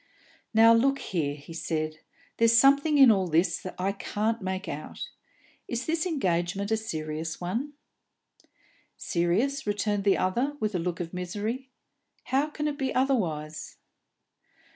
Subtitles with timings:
[0.51, 1.99] "Now, look here," he said,
[2.37, 5.09] "there's something in all this I can't make out.
[5.67, 7.73] Is this engagement a serious one?"
[8.97, 11.69] "Serious?" returned the other, with a look of misery.
[12.23, 13.77] "How can it be otherwise?"